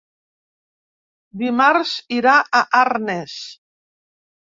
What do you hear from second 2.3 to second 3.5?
a Arnes.